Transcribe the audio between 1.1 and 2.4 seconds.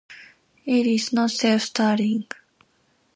not self-starting.